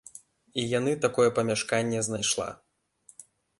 [0.61, 2.51] І яны такое памяшканне знайшла.